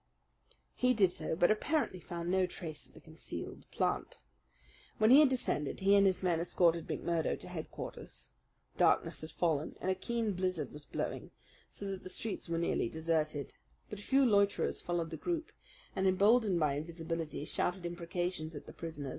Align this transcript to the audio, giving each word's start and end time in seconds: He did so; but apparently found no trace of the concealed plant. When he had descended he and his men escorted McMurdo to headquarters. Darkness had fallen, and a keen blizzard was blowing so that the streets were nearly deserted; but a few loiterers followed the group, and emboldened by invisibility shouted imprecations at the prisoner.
He 0.73 0.95
did 0.95 1.13
so; 1.13 1.35
but 1.35 1.51
apparently 1.51 1.99
found 1.99 2.31
no 2.31 2.47
trace 2.47 2.87
of 2.87 2.95
the 2.95 2.99
concealed 2.99 3.69
plant. 3.69 4.17
When 4.97 5.11
he 5.11 5.19
had 5.19 5.29
descended 5.29 5.81
he 5.81 5.93
and 5.93 6.07
his 6.07 6.23
men 6.23 6.39
escorted 6.39 6.87
McMurdo 6.87 7.39
to 7.39 7.47
headquarters. 7.47 8.31
Darkness 8.77 9.21
had 9.21 9.29
fallen, 9.29 9.75
and 9.79 9.91
a 9.91 9.93
keen 9.93 10.33
blizzard 10.33 10.71
was 10.73 10.85
blowing 10.85 11.29
so 11.69 11.85
that 11.85 12.01
the 12.01 12.09
streets 12.09 12.49
were 12.49 12.57
nearly 12.57 12.89
deserted; 12.89 13.53
but 13.91 13.99
a 13.99 14.01
few 14.01 14.25
loiterers 14.25 14.81
followed 14.81 15.11
the 15.11 15.17
group, 15.17 15.51
and 15.95 16.07
emboldened 16.07 16.59
by 16.59 16.73
invisibility 16.73 17.45
shouted 17.45 17.85
imprecations 17.85 18.55
at 18.55 18.65
the 18.65 18.73
prisoner. 18.73 19.09